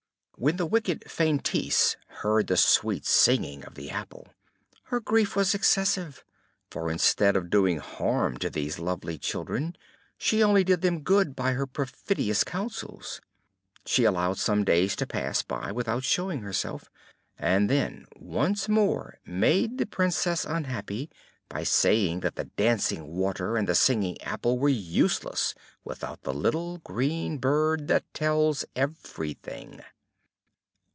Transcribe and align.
When 0.37 0.57
the 0.57 0.65
wicked 0.65 1.01
Feintise 1.07 1.97
heard 2.07 2.47
the 2.47 2.57
sweet 2.57 3.05
singing 3.05 3.63
of 3.63 3.75
the 3.75 3.91
apple, 3.91 4.29
her 4.85 4.99
grief 4.99 5.35
was 5.35 5.53
excessive, 5.53 6.23
for 6.71 6.89
instead 6.89 7.35
of 7.35 7.51
doing 7.51 7.77
harm 7.77 8.37
to 8.37 8.49
these 8.49 8.79
lovely 8.79 9.19
children, 9.19 9.75
she 10.17 10.41
only 10.41 10.63
did 10.63 10.81
them 10.81 11.01
good 11.03 11.35
by 11.35 11.51
her 11.51 11.67
perfidious 11.67 12.43
counsels. 12.43 13.21
She 13.85 14.03
allowed 14.03 14.39
some 14.39 14.63
days 14.63 14.95
to 14.95 15.05
pass 15.05 15.43
by 15.43 15.71
without 15.71 16.03
showing 16.03 16.41
herself; 16.41 16.89
and 17.37 17.69
then 17.69 18.07
once 18.15 18.67
more 18.67 19.19
made 19.23 19.77
the 19.77 19.85
Princess 19.85 20.43
unhappy 20.43 21.11
by 21.49 21.61
saying 21.63 22.21
that 22.21 22.33
the 22.35 22.45
dancing 22.45 23.05
water 23.15 23.57
and 23.57 23.67
the 23.69 23.75
singing 23.75 24.19
apple 24.23 24.57
were 24.57 24.69
useless 24.69 25.53
without 25.83 26.23
the 26.23 26.33
little 26.33 26.79
green 26.79 27.37
bird 27.37 27.87
that 27.89 28.11
tells 28.15 28.65
everything. 28.75 29.81